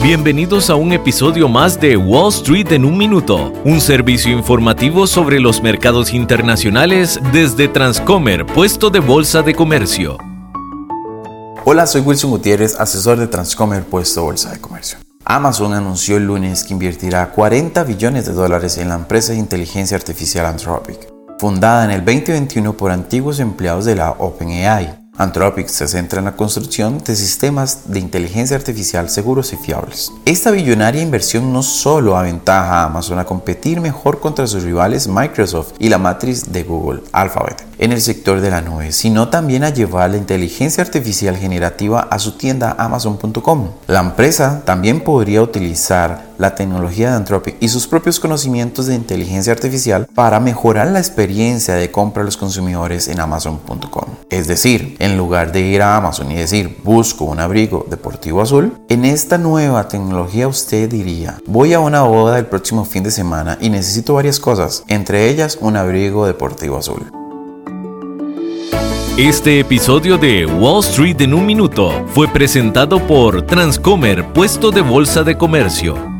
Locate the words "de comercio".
9.42-10.16, 14.52-14.98, 75.24-76.17